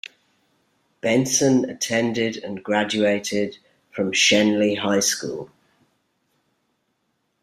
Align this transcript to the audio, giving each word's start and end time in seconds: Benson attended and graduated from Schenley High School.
Benson 1.01 1.69
attended 1.69 2.37
and 2.37 2.63
graduated 2.63 3.59
from 3.91 4.11
Schenley 4.13 4.75
High 4.79 4.99
School. 5.01 5.51